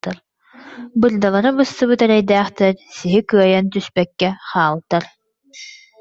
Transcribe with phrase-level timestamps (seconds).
[0.99, 5.03] Бырдалара быстыбыт эрэйдээхтэр сиһи кыайан түспэккэ хаалтар